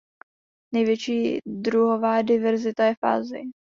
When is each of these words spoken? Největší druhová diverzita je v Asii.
Největší 0.73 1.39
druhová 1.45 2.21
diverzita 2.21 2.85
je 2.85 2.95
v 2.95 3.05
Asii. 3.05 3.51